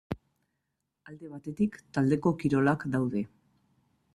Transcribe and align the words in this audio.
Alde 1.11 1.29
batetik 1.33 1.77
taldeko 1.99 2.33
kirolak 2.45 2.87
daude. 2.97 3.23